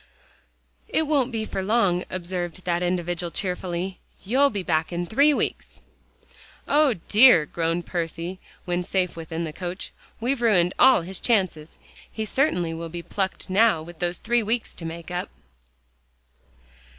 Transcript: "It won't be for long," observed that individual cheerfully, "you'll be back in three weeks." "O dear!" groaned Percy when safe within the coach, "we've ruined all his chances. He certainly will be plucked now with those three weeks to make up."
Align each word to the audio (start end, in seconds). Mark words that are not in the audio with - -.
"It 0.87 1.03
won't 1.05 1.31
be 1.31 1.45
for 1.45 1.61
long," 1.61 2.05
observed 2.09 2.65
that 2.65 2.81
individual 2.81 3.29
cheerfully, 3.29 3.99
"you'll 4.25 4.49
be 4.49 4.63
back 4.63 4.91
in 4.91 5.05
three 5.05 5.31
weeks." 5.31 5.83
"O 6.67 6.95
dear!" 7.07 7.45
groaned 7.45 7.85
Percy 7.85 8.39
when 8.65 8.83
safe 8.83 9.15
within 9.15 9.43
the 9.43 9.53
coach, 9.53 9.91
"we've 10.19 10.41
ruined 10.41 10.73
all 10.79 11.01
his 11.03 11.19
chances. 11.19 11.77
He 12.11 12.25
certainly 12.25 12.73
will 12.73 12.89
be 12.89 13.03
plucked 13.03 13.47
now 13.47 13.83
with 13.83 13.99
those 13.99 14.17
three 14.17 14.41
weeks 14.41 14.73
to 14.73 14.85
make 14.85 15.11
up." 15.11 15.29